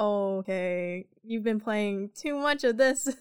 [0.00, 3.08] Oh, okay, you've been playing too much of this.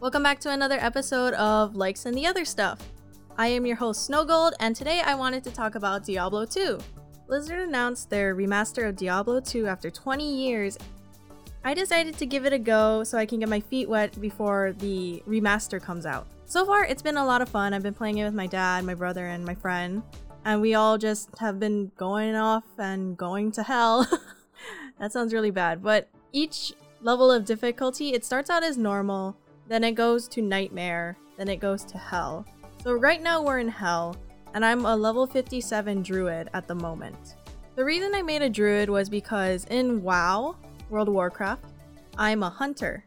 [0.00, 2.78] Welcome back to another episode of Likes and the Other Stuff.
[3.38, 6.78] I am your host Snowgold, and today I wanted to talk about Diablo 2.
[7.26, 10.76] Blizzard announced their remaster of Diablo 2 after 20 years.
[11.64, 14.74] I decided to give it a go so I can get my feet wet before
[14.78, 16.26] the remaster comes out.
[16.46, 17.74] So far, it's been a lot of fun.
[17.74, 20.02] I've been playing it with my dad, my brother, and my friend,
[20.44, 24.06] and we all just have been going off and going to hell.
[24.98, 26.72] that sounds really bad, but each
[27.02, 29.36] level of difficulty, it starts out as normal
[29.68, 32.46] then it goes to Nightmare, then it goes to Hell.
[32.82, 34.16] So right now we're in Hell,
[34.54, 37.36] and I'm a level 57 Druid at the moment.
[37.76, 40.56] The reason I made a Druid was because in WoW,
[40.90, 41.64] World of Warcraft,
[42.16, 43.04] I'm a hunter.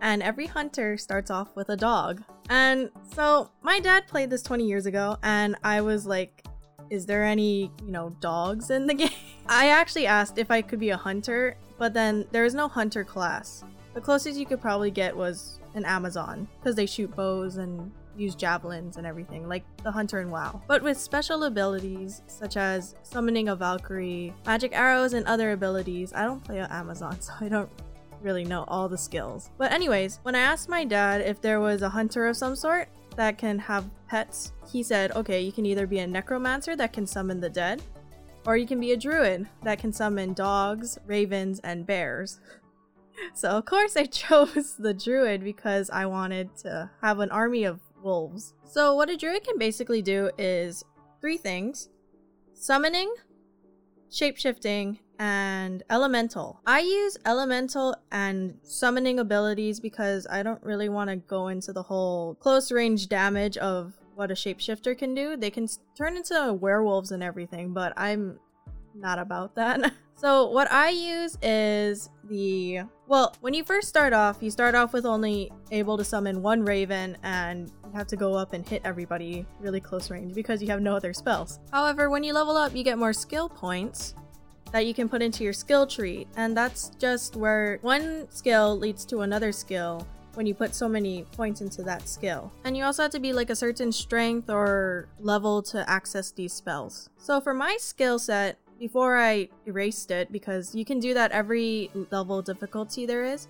[0.00, 2.22] And every hunter starts off with a dog.
[2.48, 6.44] And so my dad played this 20 years ago, and I was like,
[6.88, 9.10] is there any, you know, dogs in the game?
[9.46, 13.04] I actually asked if I could be a hunter, but then there is no hunter
[13.04, 13.64] class.
[13.94, 18.34] The closest you could probably get was an Amazon because they shoot bows and use
[18.34, 20.62] javelins and everything, like the hunter in WoW.
[20.66, 26.24] But with special abilities such as summoning a Valkyrie, magic arrows, and other abilities, I
[26.24, 27.70] don't play on Amazon, so I don't
[28.22, 29.50] really know all the skills.
[29.58, 32.88] But anyways, when I asked my dad if there was a hunter of some sort
[33.16, 37.06] that can have pets, he said, okay, you can either be a necromancer that can
[37.06, 37.82] summon the dead,
[38.46, 42.40] or you can be a druid that can summon dogs, ravens, and bears.
[43.34, 47.80] So of course I chose the druid because I wanted to have an army of
[48.02, 48.54] wolves.
[48.64, 50.84] So what a druid can basically do is
[51.20, 51.88] three things.
[52.54, 53.12] Summoning,
[54.10, 56.60] shapeshifting, and elemental.
[56.66, 61.82] I use elemental and summoning abilities because I don't really want to go into the
[61.82, 65.36] whole close range damage of what a shapeshifter can do.
[65.36, 68.38] They can turn into werewolves and everything, but I'm
[68.94, 69.92] not about that.
[70.16, 74.92] so what I use is the well, when you first start off, you start off
[74.92, 78.82] with only able to summon one raven and you have to go up and hit
[78.84, 81.58] everybody really close range because you have no other spells.
[81.72, 84.14] However, when you level up, you get more skill points
[84.72, 89.04] that you can put into your skill tree, and that's just where one skill leads
[89.06, 92.52] to another skill when you put so many points into that skill.
[92.64, 96.52] And you also have to be like a certain strength or level to access these
[96.52, 97.10] spells.
[97.18, 101.90] So for my skill set, before I erased it because you can do that every
[102.10, 103.46] level difficulty there is.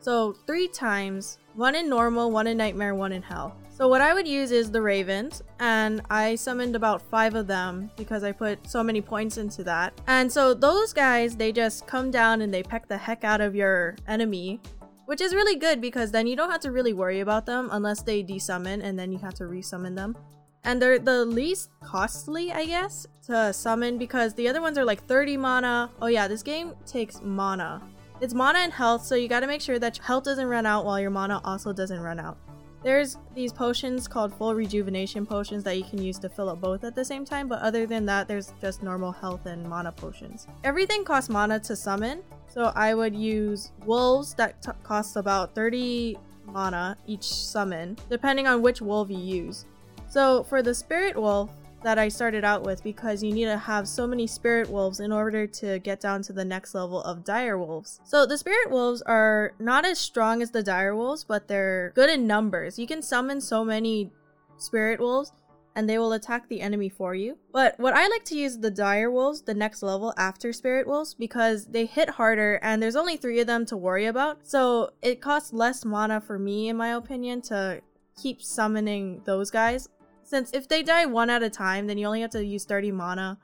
[0.00, 3.56] So three times, one in normal, one in nightmare, one in hell.
[3.68, 7.90] So what I would use is the ravens, and I summoned about five of them
[7.96, 10.00] because I put so many points into that.
[10.06, 13.56] And so those guys, they just come down and they peck the heck out of
[13.56, 14.60] your enemy,
[15.06, 18.02] which is really good because then you don't have to really worry about them unless
[18.02, 20.16] they desummon and then you have to resummon them.
[20.64, 25.04] And they're the least costly, I guess, to summon because the other ones are like
[25.06, 25.90] 30 mana.
[26.00, 27.82] Oh yeah, this game takes mana.
[28.20, 30.84] It's mana and health, so you gotta make sure that your health doesn't run out
[30.84, 32.38] while your mana also doesn't run out.
[32.82, 36.84] There's these potions called full rejuvenation potions that you can use to fill up both
[36.84, 40.46] at the same time, but other than that, there's just normal health and mana potions.
[40.64, 46.96] Everything costs mana to summon, so I would use wolves that cost about 30 mana
[47.06, 49.66] each summon, depending on which wolf you use.
[50.08, 51.50] So for the spirit wolf
[51.82, 55.12] that I started out with, because you need to have so many spirit wolves in
[55.12, 58.00] order to get down to the next level of dire wolves.
[58.04, 62.10] So the spirit wolves are not as strong as the dire wolves, but they're good
[62.10, 62.78] in numbers.
[62.78, 64.10] You can summon so many
[64.56, 65.32] spirit wolves
[65.76, 67.38] and they will attack the enemy for you.
[67.52, 71.14] But what I like to use the dire wolves, the next level after spirit wolves,
[71.14, 74.40] because they hit harder and there's only three of them to worry about.
[74.42, 77.80] So it costs less mana for me, in my opinion, to
[78.20, 79.88] keep summoning those guys
[80.28, 82.92] since if they die one at a time, then you only have to use 30
[82.92, 83.38] mana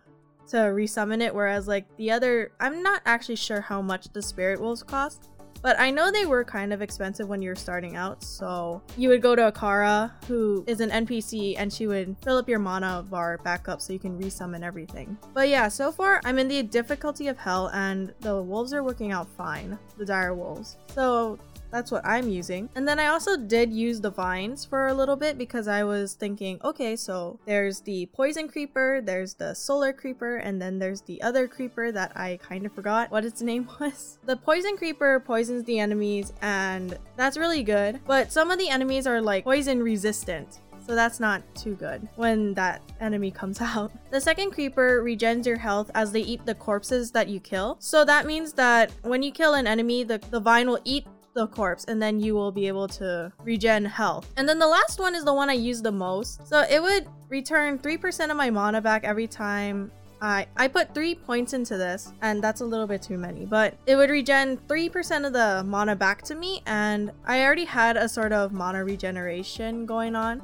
[0.49, 1.35] to resummon it.
[1.35, 5.31] Whereas like the other, I'm not actually sure how much the spirit wolves cost.
[5.65, 9.23] But I know they were kind of expensive when you're starting out, so you would
[9.23, 13.39] go to Akara, who is an NPC, and she would fill up your mana bar
[13.39, 15.17] back up so you can resummon everything.
[15.33, 19.11] But yeah, so far I'm in the difficulty of hell, and the wolves are working
[19.11, 20.77] out fine, the dire wolves.
[20.95, 21.39] So
[21.75, 22.69] that's what I'm using.
[22.77, 26.15] And then I also did use the vines for a little bit because I was
[26.15, 31.21] thinking, okay, so there's the poison creeper, there's the solar creeper, and then there's the
[31.21, 34.19] other creeper that I kind of forgot what its name was.
[34.25, 39.07] The poison creeper poisons the enemies and that's really good, but some of the enemies
[39.07, 40.61] are like poison resistant.
[40.87, 43.93] So that's not too good when that enemy comes out.
[44.11, 47.77] The second creeper regens your health as they eat the corpses that you kill.
[47.81, 51.47] So that means that when you kill an enemy, the, the vine will eat the
[51.49, 54.31] corpse and then you will be able to regen health.
[54.37, 56.47] And then the last one is the one I use the most.
[56.47, 59.91] So it would return 3% of my mana back every time
[60.25, 63.75] I, I put three points into this, and that's a little bit too many, but
[63.87, 68.09] it would regen 3% of the mana back to me, and I already had a
[68.09, 70.43] sort of mana regeneration going on.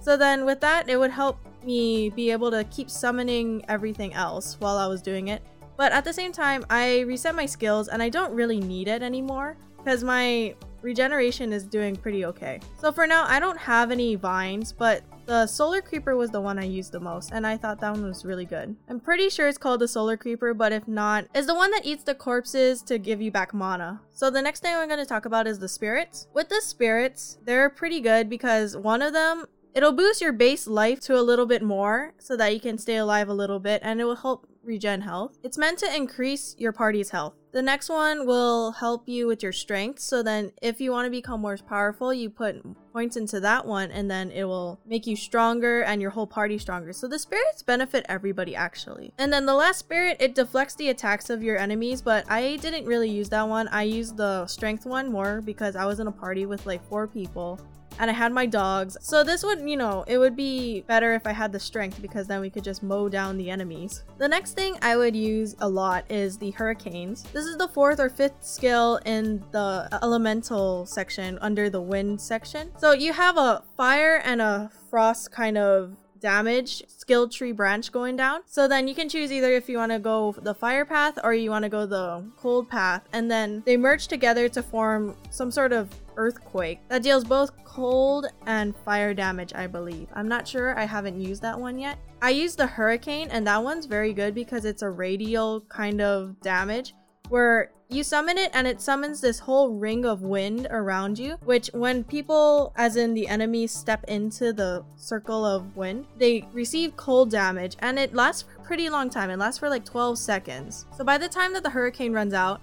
[0.00, 4.56] So then with that, it would help me be able to keep summoning everything else
[4.58, 5.42] while I was doing it.
[5.76, 9.00] But at the same time, I reset my skills and I don't really need it
[9.00, 12.58] anymore because my regeneration is doing pretty okay.
[12.78, 16.58] So for now, I don't have any vines, but the solar creeper was the one
[16.58, 18.74] I used the most and I thought that one was really good.
[18.88, 21.86] I'm pretty sure it's called the solar creeper, but if not, it's the one that
[21.86, 24.00] eats the corpses to give you back mana.
[24.10, 26.26] So the next thing I'm going to talk about is the spirits.
[26.34, 30.98] With the spirits, they're pretty good because one of them It'll boost your base life
[31.02, 34.00] to a little bit more so that you can stay alive a little bit and
[34.00, 35.38] it will help regen health.
[35.42, 37.34] It's meant to increase your party's health.
[37.52, 39.98] The next one will help you with your strength.
[39.98, 42.62] So then if you want to become more powerful, you put
[42.92, 46.58] points into that one and then it will make you stronger and your whole party
[46.58, 46.92] stronger.
[46.92, 49.12] So the spirits benefit everybody actually.
[49.18, 52.86] And then the last spirit, it deflects the attacks of your enemies, but I didn't
[52.86, 53.66] really use that one.
[53.68, 57.08] I used the strength one more because I was in a party with like four
[57.08, 57.60] people
[58.00, 58.96] and I had my dogs.
[59.02, 62.26] So this would, you know, it would be better if I had the strength because
[62.26, 64.04] then we could just mow down the enemies.
[64.16, 67.24] The next thing I would use a lot is the hurricanes.
[67.24, 72.72] This is the fourth or fifth skill in the elemental section under the wind section.
[72.78, 78.16] So you have a fire and a frost kind of damage skill tree branch going
[78.16, 78.42] down.
[78.46, 81.34] So then you can choose either if you want to go the fire path or
[81.34, 83.02] you want to go the cold path.
[83.12, 88.26] And then they merge together to form some sort of earthquake that deals both cold
[88.46, 90.08] and fire damage, I believe.
[90.14, 90.78] I'm not sure.
[90.78, 91.98] I haven't used that one yet.
[92.22, 96.40] I used the hurricane and that one's very good because it's a radial kind of
[96.40, 96.94] damage
[97.28, 101.68] where you summon it and it summons this whole ring of wind around you, which
[101.72, 107.30] when people, as in the enemies, step into the circle of wind, they receive cold
[107.30, 109.30] damage and it lasts for pretty long time.
[109.30, 110.86] It lasts for like 12 seconds.
[110.96, 112.60] So by the time that the hurricane runs out,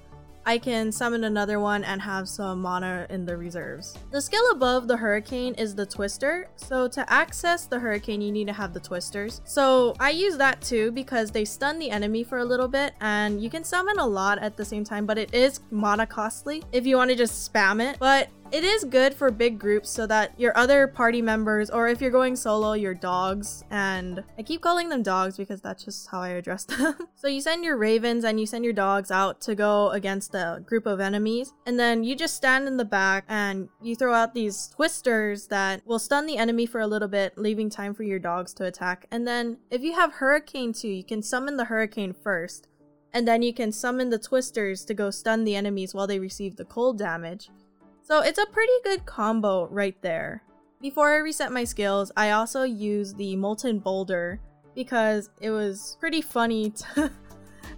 [0.47, 3.97] I can summon another one and have some mana in the reserves.
[4.11, 8.47] The skill above the Hurricane is the Twister, so to access the Hurricane you need
[8.47, 9.41] to have the Twisters.
[9.43, 13.43] So I use that too because they stun the enemy for a little bit and
[13.43, 16.87] you can summon a lot at the same time but it is mana costly if
[16.87, 17.99] you want to just spam it.
[17.99, 22.01] But it is good for big groups so that your other party members, or if
[22.01, 26.21] you're going solo, your dogs, and I keep calling them dogs because that's just how
[26.21, 26.95] I address them.
[27.15, 30.61] so you send your ravens and you send your dogs out to go against a
[30.65, 34.33] group of enemies, and then you just stand in the back and you throw out
[34.33, 38.19] these twisters that will stun the enemy for a little bit, leaving time for your
[38.19, 39.07] dogs to attack.
[39.11, 42.67] And then if you have Hurricane too, you can summon the Hurricane first,
[43.13, 46.55] and then you can summon the twisters to go stun the enemies while they receive
[46.55, 47.49] the cold damage.
[48.07, 50.41] So it's a pretty good combo right there.
[50.79, 54.39] Before I reset my skills, I also used the Molten Boulder
[54.73, 57.11] because it was pretty funny to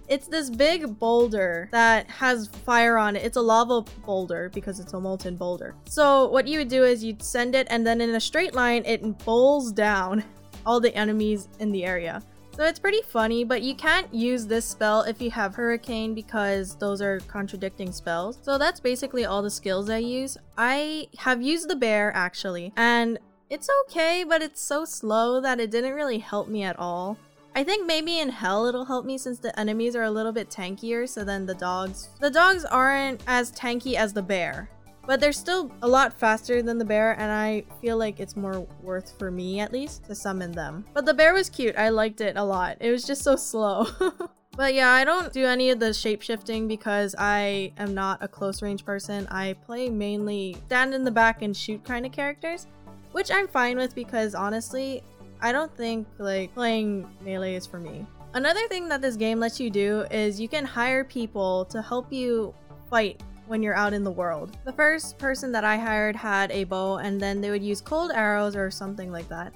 [0.06, 3.24] It's this big boulder that has fire on it.
[3.24, 5.74] It's a lava boulder because it's a molten boulder.
[5.86, 8.84] So what you would do is you'd send it and then in a straight line,
[8.86, 10.22] it bowls down
[10.66, 12.22] all the enemies in the area.
[12.56, 16.74] So it's pretty funny, but you can't use this spell if you have Hurricane because
[16.76, 18.38] those are contradicting spells.
[18.42, 20.36] So that's basically all the skills I use.
[20.58, 23.18] I have used the bear actually, and
[23.48, 27.16] it's okay, but it's so slow that it didn't really help me at all.
[27.54, 30.50] I think maybe in hell it'll help me since the enemies are a little bit
[30.50, 32.10] tankier, so then the dogs...
[32.20, 34.70] The dogs aren't as tanky as the bear.
[35.06, 38.66] But they're still a lot faster than the bear, and I feel like it's more
[38.82, 40.84] worth for me, at least, to summon them.
[40.92, 41.76] But the bear was cute.
[41.76, 42.76] I liked it a lot.
[42.80, 43.86] It was just so slow.
[44.56, 48.60] But yeah, I don't do any of the shapeshifting because I am not a close
[48.60, 49.26] range person.
[49.30, 52.66] I play mainly stand in the back and shoot kind of characters,
[53.12, 55.02] which I'm fine with because honestly,
[55.40, 58.06] I don't think like playing melee is for me.
[58.34, 62.12] Another thing that this game lets you do is you can hire people to help
[62.12, 62.52] you
[62.90, 64.56] fight when you're out in the world.
[64.64, 68.12] The first person that I hired had a bow and then they would use cold
[68.14, 69.52] arrows or something like that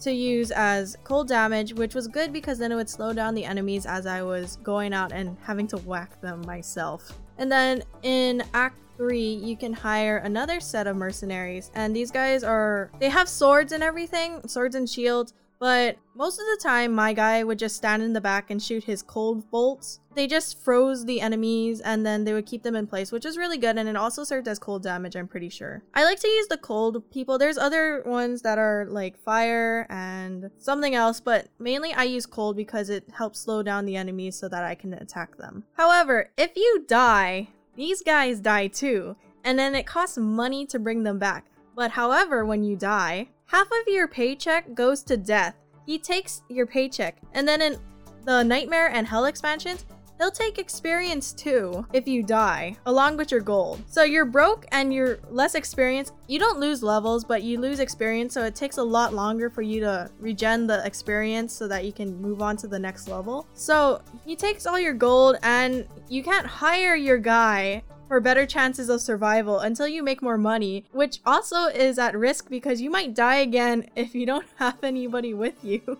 [0.00, 3.46] to use as cold damage, which was good because then it would slow down the
[3.46, 7.18] enemies as I was going out and having to whack them myself.
[7.38, 12.44] And then in Act 3, you can hire another set of mercenaries, and these guys
[12.44, 17.12] are, they have swords and everything, swords and shields, but most of the time, my
[17.12, 20.00] guy would just stand in the back and shoot his cold bolts.
[20.14, 23.36] They just froze the enemies and then they would keep them in place, which is
[23.36, 23.76] really good.
[23.78, 25.82] And it also served as cold damage, I'm pretty sure.
[25.94, 27.38] I like to use the cold people.
[27.38, 32.56] There's other ones that are like fire and something else, but mainly I use cold
[32.56, 35.64] because it helps slow down the enemies so that I can attack them.
[35.74, 39.16] However, if you die, these guys die too.
[39.44, 41.46] and then it costs money to bring them back.
[41.74, 45.56] But however, when you die, half of your paycheck goes to death.
[45.84, 47.76] He takes your paycheck, and then in
[48.24, 49.84] the Nightmare and Hell expansions,
[50.18, 53.82] He'll take experience too if you die, along with your gold.
[53.86, 56.12] So you're broke and you're less experienced.
[56.28, 59.62] You don't lose levels, but you lose experience, so it takes a lot longer for
[59.62, 63.46] you to regen the experience so that you can move on to the next level.
[63.54, 68.88] So he takes all your gold and you can't hire your guy for better chances
[68.88, 73.14] of survival until you make more money, which also is at risk because you might
[73.14, 75.96] die again if you don't have anybody with you.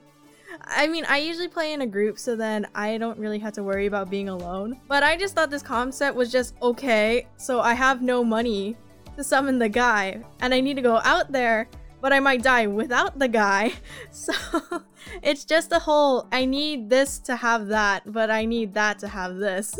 [0.64, 3.62] I mean, I usually play in a group, so then I don't really have to
[3.62, 4.80] worry about being alone.
[4.88, 8.76] But I just thought this concept was just okay, so I have no money
[9.16, 11.68] to summon the guy, and I need to go out there,
[12.00, 13.74] but I might die without the guy.
[14.10, 14.32] So
[15.22, 19.06] it's just a whole I need this to have that, but I need that to
[19.06, 19.78] have this.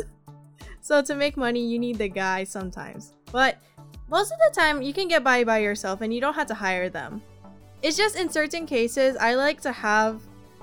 [0.81, 3.13] So to make money, you need the guy sometimes.
[3.31, 3.57] But
[4.09, 6.53] most of the time, you can get by by yourself and you don't have to
[6.53, 7.21] hire them.
[7.81, 10.21] It's just in certain cases, I like to have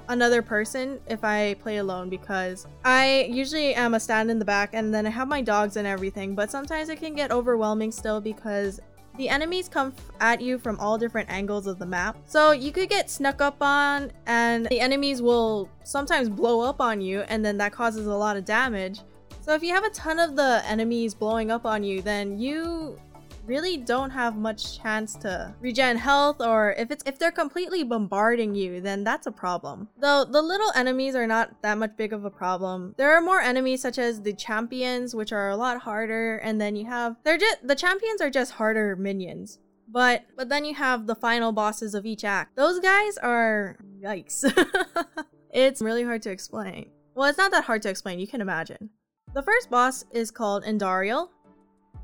[0.09, 4.71] another person if I play alone because I usually am a stand in the back
[4.73, 8.21] and then I have my dogs and everything, but sometimes it can get overwhelming still
[8.21, 8.81] because
[9.19, 12.17] the enemies come at you from all different angles of the map.
[12.27, 17.01] So you could get snuck up on and the enemies will sometimes blow up on
[17.01, 19.01] you and then that causes a lot of damage.
[19.49, 23.00] So if you have a ton of the enemies blowing up on you, then you
[23.47, 28.55] really don't have much chance to regen health or if it's if they're completely bombarding
[28.55, 29.88] you then that's a problem.
[29.97, 32.95] Though the little enemies are not that much big of a problem.
[32.99, 36.76] There are more enemies such as the champions which are a lot harder and then
[36.76, 39.61] you have they're just the champions are just harder minions.
[39.88, 42.55] But but then you have the final bosses of each act.
[42.55, 44.45] Those guys are yikes.
[45.50, 46.90] It's really hard to explain.
[47.14, 48.90] Well it's not that hard to explain you can imagine
[49.35, 51.29] the first boss is called Andariel.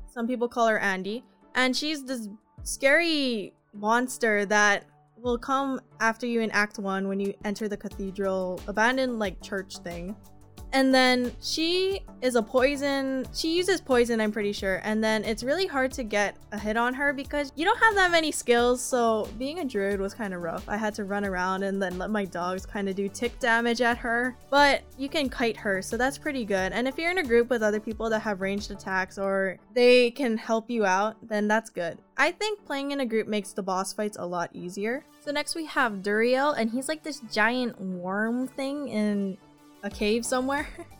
[0.07, 1.23] Some people call her Andy
[1.55, 2.29] and she's this
[2.63, 4.85] scary monster that
[5.17, 9.77] will come after you in Act 1 when you enter the cathedral abandoned like church
[9.79, 10.15] thing.
[10.75, 13.25] And then she is a poison.
[13.33, 14.81] She uses poison, I'm pretty sure.
[14.83, 17.95] And then it's really hard to get a hit on her because you don't have
[17.95, 18.81] that many skills.
[18.81, 20.67] So being a druid was kind of rough.
[20.67, 23.79] I had to run around and then let my dogs kind of do tick damage
[23.79, 24.35] at her.
[24.49, 26.73] But you can kite her, so that's pretty good.
[26.73, 30.11] And if you're in a group with other people that have ranged attacks or they
[30.11, 31.99] can help you out, then that's good.
[32.17, 35.05] I think playing in a group makes the boss fights a lot easier.
[35.23, 39.37] So next we have Duriel, and he's like this giant worm thing in
[39.85, 40.67] a cave somewhere.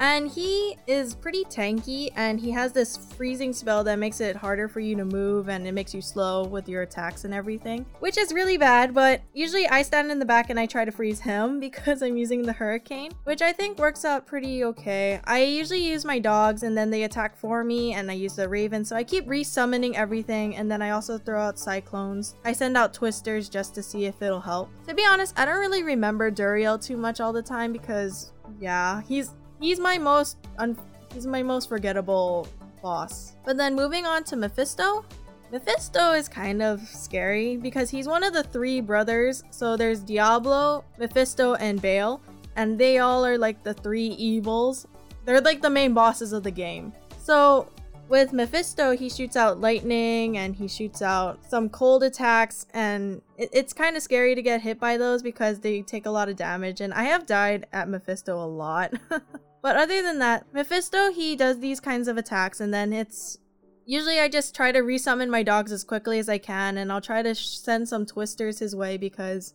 [0.00, 4.68] And he is pretty tanky and he has this freezing spell that makes it harder
[4.68, 7.84] for you to move and it makes you slow with your attacks and everything.
[7.98, 10.92] Which is really bad, but usually I stand in the back and I try to
[10.92, 15.20] freeze him because I'm using the hurricane, which I think works out pretty okay.
[15.24, 18.48] I usually use my dogs and then they attack for me and I use the
[18.48, 22.36] raven, so I keep resummoning everything and then I also throw out cyclones.
[22.44, 24.70] I send out twisters just to see if it'll help.
[24.86, 29.02] To be honest, I don't really remember Duriel too much all the time because yeah,
[29.02, 30.78] he's he's my most un-
[31.12, 32.48] he's my most forgettable
[32.82, 33.34] boss.
[33.44, 35.04] But then moving on to Mephisto,
[35.50, 39.42] Mephisto is kind of scary because he's one of the three brothers.
[39.50, 42.20] So there's Diablo, Mephisto, and Baal,
[42.56, 44.86] and they all are like the three evils.
[45.24, 46.92] They're like the main bosses of the game.
[47.18, 47.70] So
[48.08, 53.48] with Mephisto, he shoots out lightning and he shoots out some cold attacks, and it,
[53.52, 56.36] it's kind of scary to get hit by those because they take a lot of
[56.36, 56.82] damage.
[56.82, 58.92] And I have died at Mephisto a lot.
[59.62, 63.38] but other than that, Mephisto, he does these kinds of attacks, and then it's
[63.84, 67.00] usually I just try to resummon my dogs as quickly as I can, and I'll
[67.00, 69.54] try to send some twisters his way because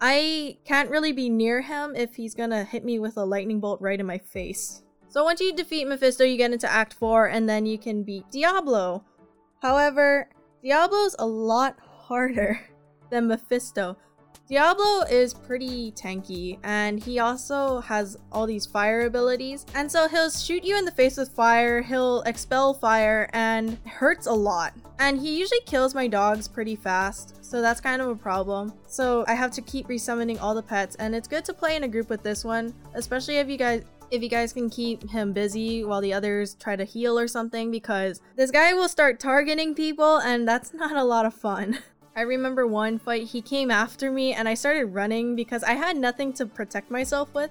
[0.00, 3.80] I can't really be near him if he's gonna hit me with a lightning bolt
[3.80, 4.82] right in my face.
[5.08, 8.30] So once you defeat Mephisto, you get into Act 4 and then you can beat
[8.30, 9.04] Diablo.
[9.60, 10.30] However,
[10.64, 12.58] Diablo's a lot harder
[13.10, 13.96] than Mephisto.
[14.52, 19.64] Diablo is pretty tanky and he also has all these fire abilities.
[19.74, 24.26] And so he'll shoot you in the face with fire, he'll expel fire and hurts
[24.26, 24.74] a lot.
[24.98, 28.74] And he usually kills my dogs pretty fast, so that's kind of a problem.
[28.86, 31.84] So I have to keep resummoning all the pets and it's good to play in
[31.84, 35.32] a group with this one, especially if you guys if you guys can keep him
[35.32, 39.74] busy while the others try to heal or something because this guy will start targeting
[39.74, 41.78] people and that's not a lot of fun.
[42.14, 45.96] I remember one fight, he came after me and I started running because I had
[45.96, 47.50] nothing to protect myself with.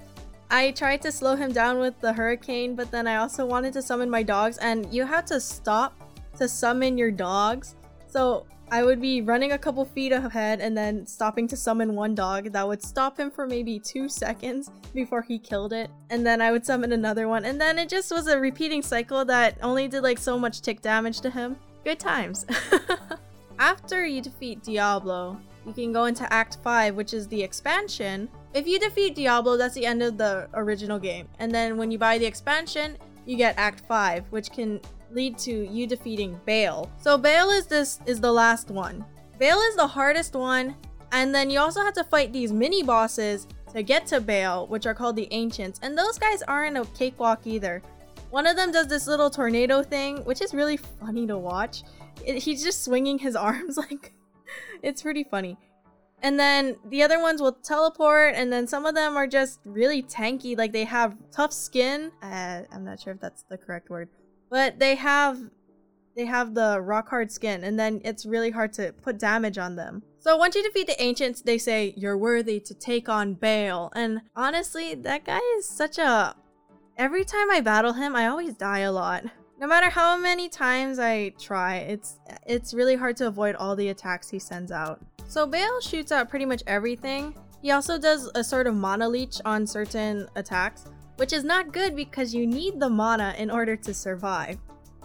[0.52, 3.82] I tried to slow him down with the hurricane, but then I also wanted to
[3.82, 5.96] summon my dogs and you have to stop
[6.38, 7.76] to summon your dogs.
[8.08, 12.14] So I would be running a couple feet ahead and then stopping to summon one
[12.14, 15.90] dog that would stop him for maybe two seconds before he killed it.
[16.10, 17.46] And then I would summon another one.
[17.46, 20.82] And then it just was a repeating cycle that only did like so much tick
[20.82, 21.58] damage to him.
[21.84, 22.46] Good times.
[23.62, 28.28] After you defeat Diablo, you can go into Act 5, which is the expansion.
[28.56, 31.28] If you defeat Diablo, that's the end of the original game.
[31.38, 35.52] And then when you buy the expansion, you get Act 5, which can lead to
[35.52, 36.90] you defeating Baal.
[37.00, 39.06] So Baal is this is the last one.
[39.40, 40.76] Baal is the hardest one,
[41.12, 44.88] and then you also have to fight these mini bosses to get to Baal, which
[44.88, 45.80] are called the Ancients.
[45.84, 47.84] And those guys aren't a cakewalk either.
[48.32, 51.84] One of them does this little tornado thing, which is really funny to watch.
[52.26, 54.14] It, he's just swinging his arms like
[54.82, 55.58] it's pretty funny.
[56.24, 60.04] And then the other ones will teleport, and then some of them are just really
[60.04, 60.58] tanky.
[60.58, 62.12] Like they have tough skin.
[62.22, 64.08] Uh, I'm not sure if that's the correct word,
[64.50, 65.40] but they have
[66.16, 69.76] they have the rock hard skin, and then it's really hard to put damage on
[69.76, 70.04] them.
[70.20, 73.92] So once you defeat the ancients, they say you're worthy to take on Baal.
[73.96, 76.36] And honestly, that guy is such a.
[77.02, 79.26] Every time I battle him, I always die a lot.
[79.60, 83.90] No matter how many times I try, it's it's really hard to avoid all the
[83.90, 85.02] attacks he sends out.
[85.28, 87.34] So Baal shoots out pretty much everything.
[87.60, 91.96] He also does a sort of mana leech on certain attacks, which is not good
[91.96, 94.60] because you need the mana in order to survive.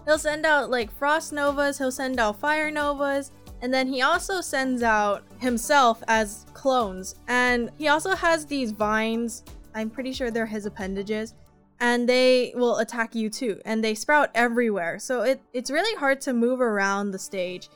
[0.05, 4.43] He'll send out like frost novas, he'll send out fire novas, and then he also
[4.43, 7.15] sends out himself as clones.
[7.27, 11.33] And he also has these vines, I'm pretty sure they're his appendages,
[11.81, 13.61] and they will attack you too.
[13.65, 14.99] And they sprout everywhere.
[14.99, 17.69] So it, it's really hard to move around the stage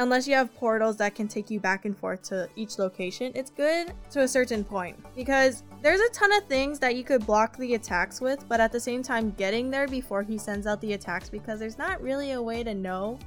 [0.00, 3.50] unless you have portals that can take you back and forth to each location, it's
[3.50, 7.56] good to a certain point because there's a ton of things that you could block
[7.58, 10.94] the attacks with, but at the same time getting there before he sends out the
[10.94, 13.18] attacks because there's not really a way to know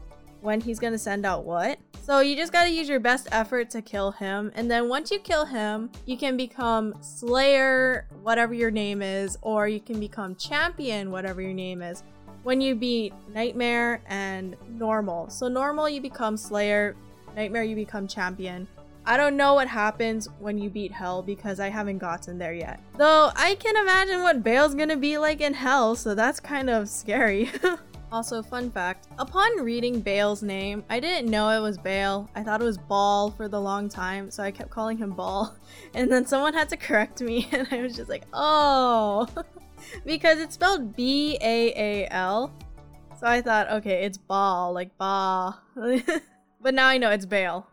[0.44, 1.80] when he's gonna send out what.
[2.04, 5.20] So you just gotta use your best effort to kill him, and then once you
[5.20, 11.10] kill him, you can become Slayer, whatever your name is, or you can become Champion,
[11.12, 12.04] whatever your name is
[12.44, 15.30] when you beat Nightmare and Normal.
[15.30, 16.96] So Normal you become Slayer,
[17.36, 18.68] Nightmare you become Champion.
[19.06, 22.80] I don't know what happens when you beat Hell because I haven't gotten there yet.
[22.98, 26.88] Though I can imagine what Baal's gonna be like in Hell, so that's kind of
[26.88, 27.50] scary.
[28.14, 32.30] also, fun fact, upon reading Bale's name, I didn't know it was Bale.
[32.36, 35.54] I thought it was Ball for the long time, so I kept calling him Ball.
[35.96, 39.28] And then someone had to correct me and I was just like, oh.
[40.06, 42.54] because it's spelled B A A L.
[43.20, 45.60] So I thought, okay, it's Ball, like Ba.
[46.62, 47.68] but now I know it's Bale.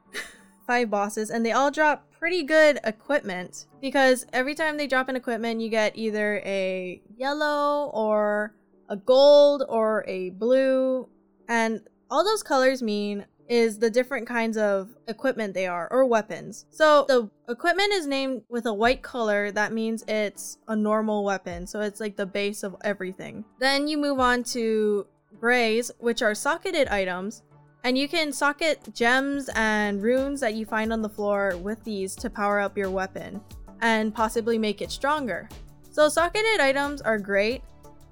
[0.67, 5.17] Five bosses, and they all drop pretty good equipment because every time they drop an
[5.17, 8.55] equipment, you get either a yellow or
[8.91, 11.09] a gold or a blue,
[11.49, 16.67] and all those colors mean is the different kinds of equipment they are or weapons.
[16.71, 19.51] So the equipment is named with a white color.
[19.51, 21.67] That means it's a normal weapon.
[21.67, 23.45] So it's like the base of everything.
[23.59, 25.07] Then you move on to
[25.41, 27.43] grays, which are socketed items.
[27.83, 32.15] And you can socket gems and runes that you find on the floor with these
[32.17, 33.41] to power up your weapon
[33.81, 35.49] and possibly make it stronger.
[35.91, 37.63] So socketed items are great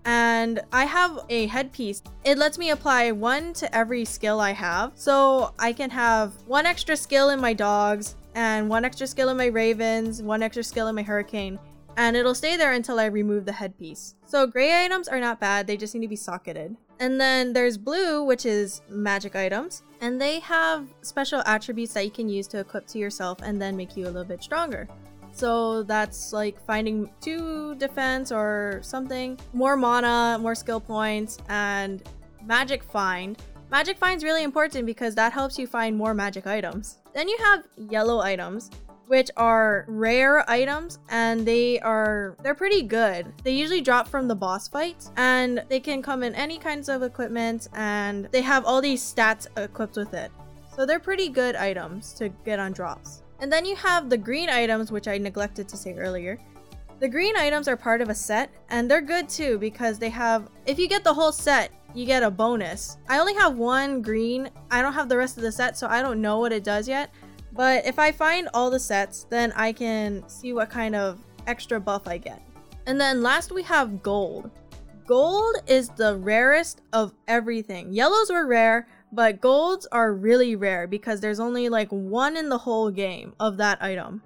[0.05, 2.03] and I have a headpiece.
[2.25, 4.93] It lets me apply one to every skill I have.
[4.95, 9.37] So I can have one extra skill in my dogs and one extra skill in
[9.37, 11.59] my ravens, one extra skill in my hurricane,
[11.97, 14.15] and it'll stay there until I remove the headpiece.
[14.27, 16.77] So gray items are not bad, they just need to be socketed.
[17.01, 22.11] And then there's blue, which is magic items, and they have special attributes that you
[22.11, 24.89] can use to equip to yourself and then make you a little bit stronger.
[25.33, 32.03] So that's like finding two defense or something, more mana, more skill points, and
[32.45, 33.39] magic find.
[33.71, 36.99] Magic find is really important because that helps you find more magic items.
[37.13, 38.71] Then you have yellow items,
[39.09, 43.27] which are rare items and they are they're pretty good.
[43.43, 47.03] They usually drop from the boss fights and they can come in any kinds of
[47.03, 50.31] equipment and they have all these stats equipped with it.
[50.75, 53.23] So they're pretty good items to get on drops.
[53.41, 56.39] And then you have the green items, which I neglected to say earlier.
[57.01, 60.51] The green items are part of a set, and they're good too because they have,
[60.67, 62.99] if you get the whole set, you get a bonus.
[63.09, 66.03] I only have one green, I don't have the rest of the set, so I
[66.03, 67.11] don't know what it does yet.
[67.53, 71.81] But if I find all the sets, then I can see what kind of extra
[71.81, 72.43] buff I get.
[72.87, 74.51] And then last we have gold.
[75.07, 77.93] Gold is the rarest of everything.
[77.93, 82.59] Yellows were rare, but golds are really rare because there's only like one in the
[82.59, 84.23] whole game of that item.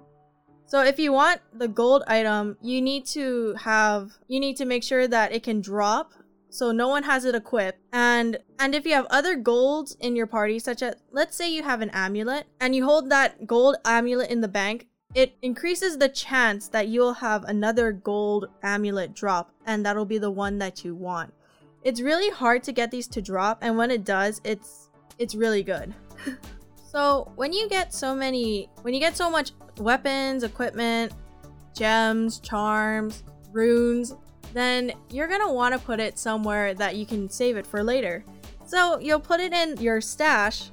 [0.65, 4.83] So if you want the gold item, you need to have you need to make
[4.83, 6.13] sure that it can drop
[6.49, 7.79] so no one has it equipped.
[7.91, 11.63] And and if you have other golds in your party such as let's say you
[11.63, 16.09] have an amulet and you hold that gold amulet in the bank, it increases the
[16.09, 20.95] chance that you'll have another gold amulet drop and that'll be the one that you
[20.95, 21.33] want.
[21.83, 25.63] It's really hard to get these to drop, and when it does, it's it's really
[25.63, 25.93] good.
[26.91, 31.13] so when you get so many, when you get so much weapons, equipment,
[31.75, 34.15] gems, charms, runes,
[34.53, 38.23] then you're gonna want to put it somewhere that you can save it for later.
[38.65, 40.69] So you'll put it in your stash,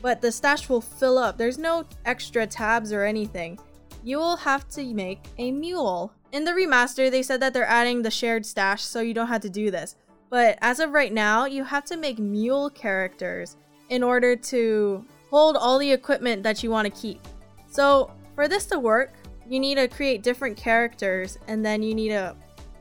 [0.00, 1.36] but the stash will fill up.
[1.36, 3.58] There's no extra tabs or anything.
[4.02, 6.12] You will have to make a mule.
[6.32, 9.42] In the remaster, they said that they're adding the shared stash so you don't have
[9.42, 9.96] to do this.
[10.34, 13.54] But as of right now, you have to make mule characters
[13.88, 17.20] in order to hold all the equipment that you want to keep.
[17.70, 19.12] So for this to work,
[19.48, 22.34] you need to create different characters and then you need to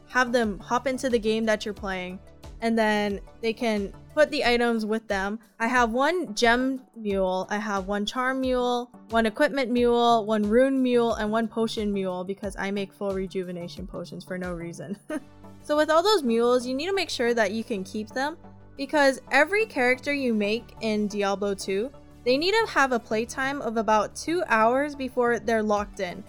[0.08, 2.18] have them hop into the game that you're playing
[2.62, 5.38] and then they can put the items with them.
[5.60, 10.82] I have one gem mule, I have one charm mule, one equipment mule, one rune
[10.82, 14.98] mule, and one potion mule because I make full rejuvenation potions for no reason.
[15.64, 18.38] so with all those mules, you need to make sure that you can keep them
[18.78, 21.90] because every character you make in Diablo 2,
[22.26, 26.24] they need to have a playtime of about 2 hours before they're locked in.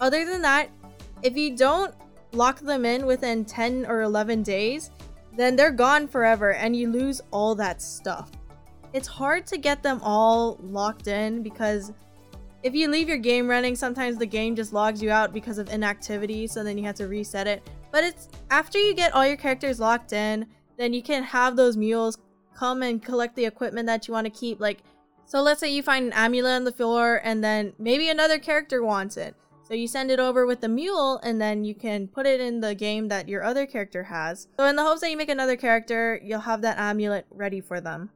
[0.00, 0.70] Other than that,
[1.22, 1.94] if you don't
[2.32, 4.90] lock them in within 10 or 11 days,
[5.36, 8.30] then they're gone forever and you lose all that stuff.
[8.92, 11.92] It's hard to get them all locked in because
[12.62, 15.68] if you leave your game running, sometimes the game just logs you out because of
[15.70, 17.68] inactivity, so then you have to reset it.
[17.96, 21.78] But it's after you get all your characters locked in, then you can have those
[21.78, 22.18] mules
[22.54, 24.60] come and collect the equipment that you want to keep.
[24.60, 24.80] Like,
[25.24, 28.82] so let's say you find an amulet on the floor and then maybe another character
[28.82, 29.34] wants it.
[29.62, 32.60] So you send it over with the mule and then you can put it in
[32.60, 34.46] the game that your other character has.
[34.58, 37.80] So in the hopes that you make another character, you'll have that amulet ready for
[37.80, 38.10] them.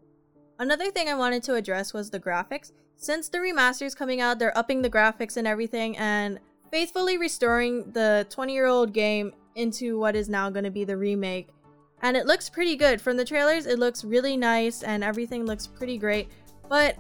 [0.59, 2.73] Another thing I wanted to address was the graphics.
[2.97, 6.39] Since the remaster is coming out, they're upping the graphics and everything and
[6.71, 10.97] faithfully restoring the 20 year old game into what is now going to be the
[10.97, 11.49] remake.
[12.03, 13.01] And it looks pretty good.
[13.01, 16.29] From the trailers, it looks really nice and everything looks pretty great.
[16.69, 16.97] But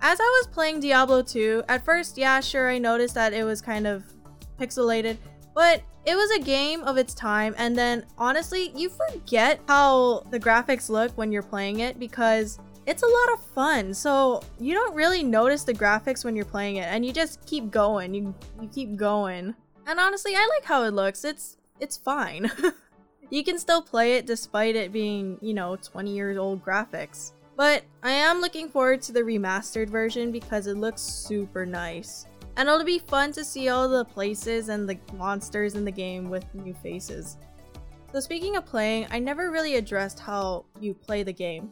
[0.00, 3.60] as I was playing Diablo 2, at first, yeah, sure, I noticed that it was
[3.60, 4.04] kind of
[4.60, 5.16] pixelated,
[5.54, 10.40] but it was a game of its time, and then honestly, you forget how the
[10.40, 13.92] graphics look when you're playing it because it's a lot of fun.
[13.92, 17.70] So you don't really notice the graphics when you're playing it, and you just keep
[17.70, 18.14] going.
[18.14, 19.54] You you keep going.
[19.86, 21.24] And honestly, I like how it looks.
[21.24, 22.50] It's it's fine.
[23.30, 27.32] you can still play it despite it being, you know, 20 years old graphics.
[27.56, 32.26] But I am looking forward to the remastered version because it looks super nice.
[32.56, 36.28] And it'll be fun to see all the places and the monsters in the game
[36.28, 37.36] with new faces.
[38.12, 41.70] So speaking of playing, I never really addressed how you play the game.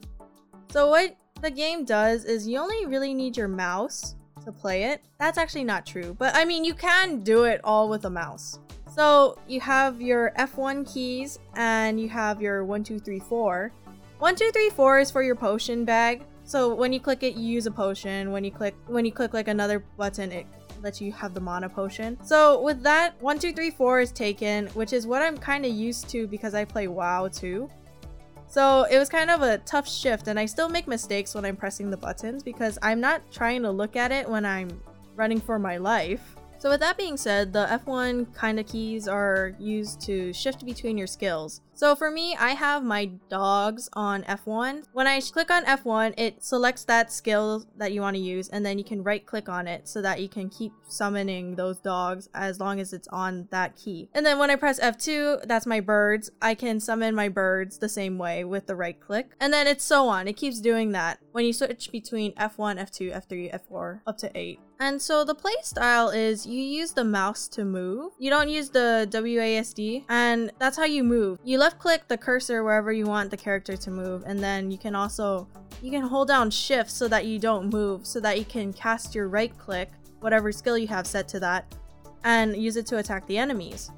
[0.70, 5.04] So what the game does is you only really need your mouse to play it.
[5.18, 8.58] That's actually not true, but I mean you can do it all with a mouse.
[8.96, 13.72] So you have your F1 keys and you have your 1, 2, 3, 4
[14.18, 16.22] one, two, three, four is for your potion bag.
[16.44, 18.32] So when you click it, you use a potion.
[18.32, 20.46] When you click when you click like another button, it
[20.82, 22.16] lets you have the mana potion.
[22.24, 25.72] So with that, one, two, three, four is taken, which is what I'm kind of
[25.72, 27.68] used to because I play WoW too.
[28.48, 31.56] So it was kind of a tough shift, and I still make mistakes when I'm
[31.56, 34.80] pressing the buttons because I'm not trying to look at it when I'm
[35.16, 36.35] running for my life.
[36.66, 40.98] So with that being said, the F1 kind of keys are used to shift between
[40.98, 41.60] your skills.
[41.76, 44.84] So for me, I have my dogs on F1.
[44.94, 48.64] When I click on F1, it selects that skill that you want to use and
[48.64, 52.30] then you can right click on it so that you can keep summoning those dogs
[52.32, 54.08] as long as it's on that key.
[54.14, 56.30] And then when I press F2, that's my birds.
[56.40, 59.32] I can summon my birds the same way with the right click.
[59.38, 60.28] And then it's so on.
[60.28, 64.60] It keeps doing that when you switch between F1, F2, F3, F4, up to 8.
[64.78, 68.12] And so the playstyle is you use the mouse to move.
[68.18, 71.38] You don't use the WASD, and that's how you move.
[71.44, 74.78] You left click the cursor wherever you want the character to move, and then you
[74.78, 75.48] can also
[75.82, 79.16] you can hold down shift so that you don't move, so that you can cast
[79.16, 81.74] your right click, whatever skill you have set to that,
[82.22, 83.90] and use it to attack the enemies.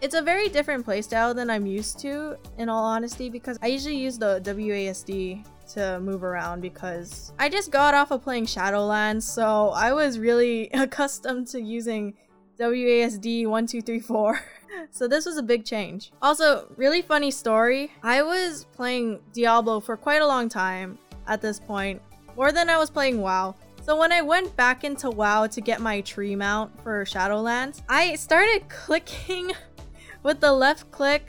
[0.00, 3.98] It's a very different playstyle than I'm used to, in all honesty, because I usually
[3.98, 9.70] use the WASD to move around because I just got off of playing Shadowlands, so
[9.70, 12.14] I was really accustomed to using
[12.58, 14.40] WASD 1234.
[14.90, 16.12] so this was a big change.
[16.22, 17.90] Also, really funny story.
[18.02, 22.00] I was playing Diablo for quite a long time at this point,
[22.36, 23.54] more than I was playing WoW.
[23.82, 28.16] So when I went back into WoW to get my tree mount for Shadowlands, I
[28.16, 29.52] started clicking
[30.22, 31.28] with the left click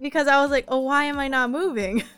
[0.00, 2.02] because I was like, oh, why am I not moving?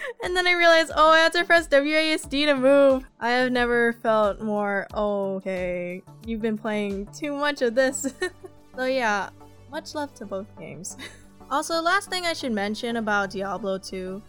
[0.22, 3.04] and then I realized, oh, I have to press WASD to move.
[3.20, 8.12] I have never felt more, oh, okay, you've been playing too much of this.
[8.76, 9.30] so yeah,
[9.70, 10.96] much love to both games.
[11.50, 14.22] also, last thing I should mention about Diablo 2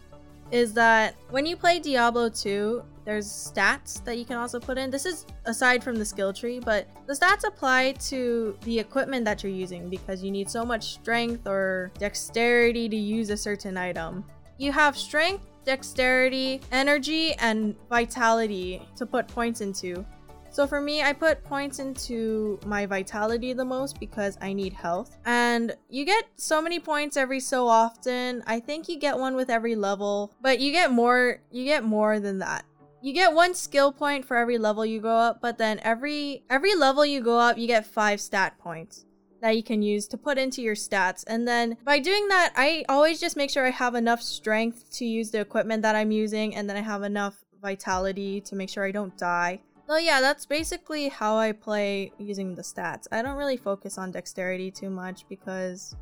[0.50, 4.90] is that when you play Diablo 2, there's stats that you can also put in.
[4.90, 9.42] This is aside from the skill tree, but the stats apply to the equipment that
[9.42, 14.24] you're using because you need so much strength or dexterity to use a certain item.
[14.58, 20.04] You have strength, dexterity, energy, and vitality to put points into.
[20.50, 25.16] So for me, I put points into my vitality the most because I need health.
[25.26, 28.42] And you get so many points every so often.
[28.48, 32.18] I think you get one with every level, but you get more you get more
[32.18, 32.64] than that.
[33.00, 36.74] You get one skill point for every level you go up, but then every every
[36.74, 39.04] level you go up, you get 5 stat points
[39.40, 41.24] that you can use to put into your stats.
[41.26, 45.04] And then by doing that, I always just make sure I have enough strength to
[45.04, 48.84] use the equipment that I'm using and then I have enough vitality to make sure
[48.84, 49.60] I don't die.
[49.86, 53.06] So yeah, that's basically how I play using the stats.
[53.10, 55.96] I don't really focus on dexterity too much because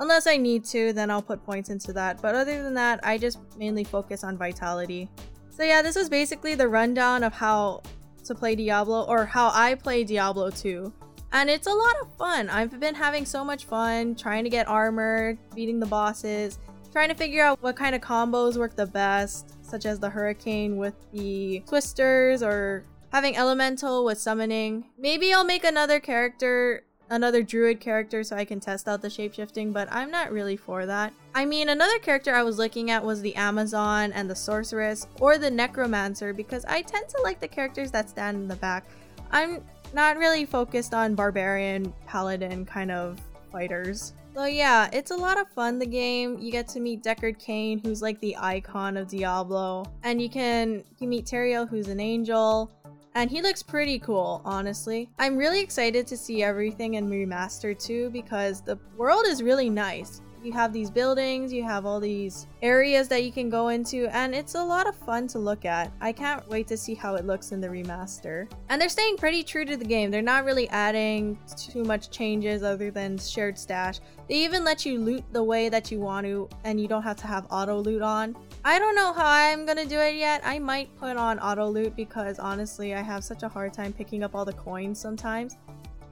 [0.00, 2.20] unless I need to, then I'll put points into that.
[2.20, 5.08] But other than that, I just mainly focus on vitality.
[5.48, 7.82] So yeah, this was basically the rundown of how
[8.24, 10.92] to play Diablo or how I play Diablo 2.
[11.32, 12.48] And it's a lot of fun.
[12.48, 16.58] I've been having so much fun trying to get armor, beating the bosses,
[16.92, 20.76] trying to figure out what kind of combos work the best, such as the Hurricane
[20.76, 24.84] with the Twisters or having elemental with summoning.
[24.98, 29.72] Maybe I'll make another character, another druid character so I can test out the shapeshifting,
[29.72, 31.12] but I'm not really for that.
[31.34, 35.38] I mean, another character I was looking at was the Amazon and the Sorceress or
[35.38, 38.84] the Necromancer because I tend to like the characters that stand in the back.
[39.30, 39.62] I'm
[39.92, 43.20] not really focused on barbarian, paladin kind of
[43.50, 44.12] fighters.
[44.34, 46.38] So yeah, it's a lot of fun, the game.
[46.38, 49.86] You get to meet Deckard Cain, who's like the icon of Diablo.
[50.02, 52.70] And you can you meet Tyrael, who's an angel
[53.16, 55.08] and he looks pretty cool, honestly.
[55.18, 60.20] I'm really excited to see everything in Remastered too because the world is really nice.
[60.46, 64.32] You have these buildings, you have all these areas that you can go into, and
[64.32, 65.90] it's a lot of fun to look at.
[66.00, 68.48] I can't wait to see how it looks in the remaster.
[68.68, 70.12] And they're staying pretty true to the game.
[70.12, 73.98] They're not really adding too much changes other than shared stash.
[74.28, 77.16] They even let you loot the way that you want to, and you don't have
[77.16, 78.36] to have auto loot on.
[78.64, 80.42] I don't know how I'm gonna do it yet.
[80.44, 84.22] I might put on auto loot because honestly, I have such a hard time picking
[84.22, 85.56] up all the coins sometimes.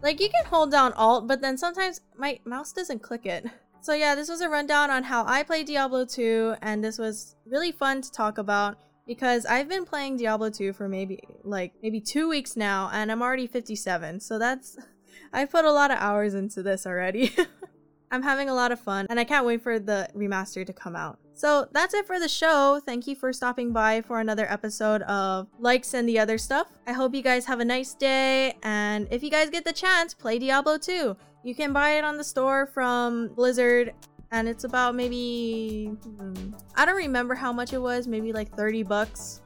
[0.02, 3.46] Like you can hold down alt, but then sometimes my mouse doesn't click it.
[3.84, 7.36] So yeah, this was a rundown on how I play Diablo 2 and this was
[7.44, 12.00] really fun to talk about because I've been playing Diablo 2 for maybe like maybe
[12.00, 14.20] 2 weeks now and I'm already 57.
[14.20, 14.78] So that's
[15.34, 17.36] I've put a lot of hours into this already.
[18.10, 20.96] I'm having a lot of fun and I can't wait for the remaster to come
[20.96, 21.18] out.
[21.34, 22.80] So that's it for the show.
[22.86, 26.68] Thank you for stopping by for another episode of Likes and the Other Stuff.
[26.86, 30.14] I hope you guys have a nice day, and if you guys get the chance,
[30.14, 31.16] play Diablo 2.
[31.44, 33.92] You can buy it on the store from Blizzard,
[34.32, 35.86] and it's about maybe.
[35.86, 39.42] Hmm, I don't remember how much it was, maybe like 30 bucks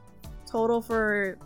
[0.47, 1.37] total for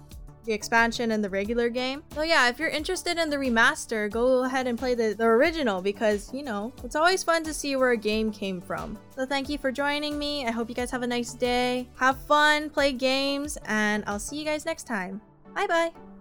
[0.45, 2.03] the expansion and the regular game.
[2.13, 5.81] So yeah, if you're interested in the remaster, go ahead and play the, the original
[5.81, 8.97] because, you know, it's always fun to see where a game came from.
[9.15, 10.45] So thank you for joining me.
[10.45, 11.87] I hope you guys have a nice day.
[11.95, 15.21] Have fun, play games, and I'll see you guys next time.
[15.55, 16.12] Bye bye.